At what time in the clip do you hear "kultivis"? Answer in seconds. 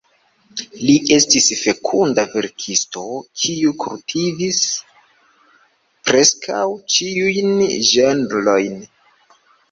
3.83-4.61